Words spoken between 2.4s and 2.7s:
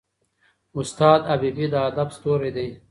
دی.